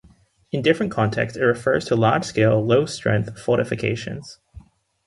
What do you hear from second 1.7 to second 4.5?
to large-scale, low-strength fortifications.